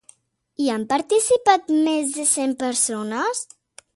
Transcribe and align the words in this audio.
Hi 0.63 0.69
han 0.75 0.85
participat 0.93 1.69
més 1.89 2.11
de 2.17 2.27
cent 2.33 2.57
persones? 2.65 3.45